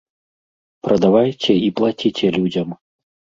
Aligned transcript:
Прадавайце 0.87 1.53
і 1.67 1.69
плаціце 1.81 2.27
людзям. 2.39 2.75